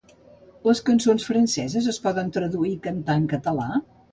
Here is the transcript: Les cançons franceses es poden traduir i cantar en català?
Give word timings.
Les 0.67 0.81
cançons 0.87 1.27
franceses 1.27 1.91
es 1.93 2.01
poden 2.07 2.35
traduir 2.39 2.73
i 2.73 2.81
cantar 2.89 3.21
en 3.23 3.33
català? 3.37 3.71